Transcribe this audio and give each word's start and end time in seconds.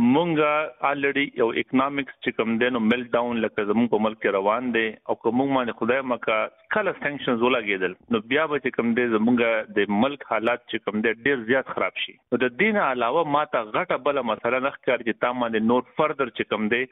مونږه 0.00 0.88
الریډي 0.90 1.22
یو 1.38 1.46
اکونومکس 1.62 2.14
چې 2.24 2.36
کوم 2.36 2.52
دینو 2.60 2.80
ملټ 2.84 3.10
ډاون 3.16 3.40
لکه 3.44 3.64
زموږ 3.70 3.90
په 3.94 4.00
ملک 4.04 4.26
روان 4.36 4.68
دي 4.76 4.84
او 4.90 5.14
کوم 5.24 5.40
باندې 5.40 5.78
خدای 5.80 6.04
مکه 6.12 6.36
کله 6.76 6.94
سانکشنز 7.00 7.42
ولاګیدل 7.42 7.96
نو 8.14 8.20
بیا 8.30 8.46
به 8.52 8.62
چې 8.64 8.76
کوم 8.76 8.94
دی 8.98 9.04
زموږه 9.10 9.74
د 9.78 9.92
ملک 10.04 10.22
حالات 10.30 10.62
چې 10.64 10.86
کوم 10.86 11.02
دی 11.06 11.12
ډیر 11.26 11.42
زیات 11.50 11.72
خراب 11.74 12.00
شي 12.04 12.14
نو 12.32 12.38
د 12.44 12.56
دین 12.62 12.78
علاوه 12.84 13.24
ما 13.34 13.42
ته 13.56 13.68
غټه 13.74 13.98
بل 14.06 14.20
مسله 14.30 14.54
نه 14.54 14.72
ښکار 14.78 15.04
چې 15.04 15.22
تا 15.26 15.32
باندې 15.42 15.68
نور 15.72 15.82
فردر 16.00 16.30
چې 16.30 16.52
کوم 16.52 16.70
دی 16.76 16.82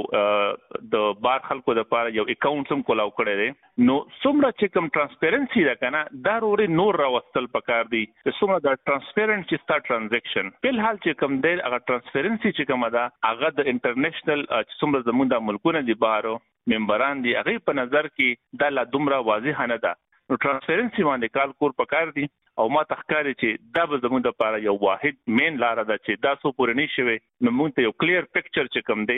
د 0.94 1.20
بار 1.28 1.44
خلکو 1.50 1.76
د 1.82 1.88
لپاره 1.88 2.16
یو 2.20 2.26
اکاونټ 2.36 2.78
هم 2.80 2.88
کولاو 2.92 3.12
کړی 3.20 3.44
دی 3.44 3.90
نو 3.92 3.98
څومره 4.14 4.54
چې 4.56 4.78
کوم 4.78 4.90
ترانسپیرنسي 5.00 5.66
ده 5.72 5.78
کنه 5.84 6.06
دا 6.30 6.38
ورې 6.40 6.80
نور 6.80 7.00
راوستل 7.04 7.52
پکار 7.58 7.92
دي 7.98 8.04
څومره 8.14 8.62
دا 8.70 8.78
ترانسپیرنت 8.88 9.50
چې 9.52 9.66
ستا 9.66 9.82
ترانزیکشن 9.92 10.56
په 10.68 10.88
حال 10.88 11.04
چې 11.04 11.22
کوم 11.26 11.38
دی 11.50 11.54
هغه 11.68 11.84
ترانسپیرنسي 11.92 12.50
چې 12.56 12.74
کومه 12.74 12.94
ده 12.98 13.06
هغه 13.32 13.54
د 13.62 13.70
انټرنیشنل 13.76 14.48
څومره 14.50 15.08
زمونږ 15.12 15.38
د 15.38 15.48
ملکونو 15.52 15.86
دی 15.92 16.00
مارو 16.14 16.40
ممبران 16.74 17.22
دی 17.26 17.34
هغه 17.40 17.62
په 17.70 17.78
نظر 17.82 18.08
کې 18.18 18.58
دا 18.64 18.68
لا 18.78 18.84
دومره 18.96 19.18
واضح 19.32 19.62
نه 19.74 19.78
ده 19.88 20.00
نو 20.32 20.38
ترانسپیرنسي 20.46 21.06
باندې 21.10 21.38
کال 21.40 21.54
کور 21.64 21.74
پکار 21.82 22.12
دي 22.20 22.26
او 22.62 22.66
ما 22.76 22.84
تخکارې 22.92 23.40
چې 23.42 23.74
دا 23.78 23.84
به 23.92 24.00
زموږ 24.04 24.30
لپاره 24.30 24.60
یو 24.66 24.76
واحد 24.86 25.18
مین 25.40 25.58
لار 25.64 25.82
ده 25.90 25.98
چې 26.04 26.22
دا 26.26 26.34
سو 26.44 26.52
پورې 26.60 26.80
نشوي 26.82 27.16
نو 27.48 27.54
موږ 27.60 27.76
ته 27.78 27.88
یو 27.88 27.94
کلیر 28.04 28.28
پکچر 28.38 28.66
چې 28.70 28.90
کوم 28.90 29.04
دی 29.12 29.18